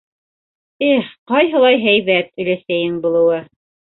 [0.85, 3.39] Эх, ҡайһылай һәйбәт өләсәйең булыуы!